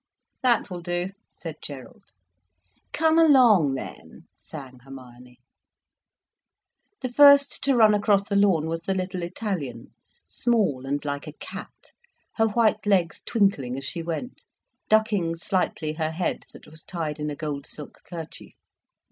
"That 0.41 0.71
will 0.71 0.81
do," 0.81 1.11
said 1.29 1.57
Gerald. 1.63 2.05
"Come 2.91 3.19
along 3.19 3.75
then," 3.75 4.23
sang 4.35 4.79
Hermione. 4.79 5.37
The 7.03 7.13
first 7.13 7.63
to 7.65 7.75
run 7.75 7.93
across 7.93 8.23
the 8.23 8.35
lawn 8.35 8.65
was 8.65 8.81
the 8.81 8.95
little 8.95 9.21
Italian, 9.21 9.93
small 10.27 10.87
and 10.87 11.05
like 11.05 11.27
a 11.27 11.33
cat, 11.33 11.91
her 12.37 12.47
white 12.47 12.83
legs 12.87 13.21
twinkling 13.27 13.77
as 13.77 13.85
she 13.85 14.01
went, 14.01 14.41
ducking 14.89 15.35
slightly 15.35 15.93
her 15.93 16.09
head, 16.13 16.45
that 16.51 16.65
was 16.65 16.83
tied 16.83 17.19
in 17.19 17.29
a 17.29 17.35
gold 17.35 17.67
silk 17.67 17.99
kerchief. 18.03 18.55